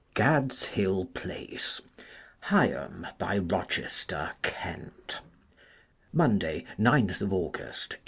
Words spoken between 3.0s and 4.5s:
BY KoCHESTER,